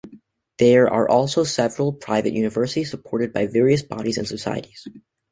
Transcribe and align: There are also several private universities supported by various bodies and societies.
There 0.57 0.91
are 0.91 1.07
also 1.07 1.43
several 1.43 1.93
private 1.93 2.33
universities 2.33 2.89
supported 2.89 3.31
by 3.33 3.45
various 3.45 3.83
bodies 3.83 4.17
and 4.17 4.27
societies. 4.27 4.87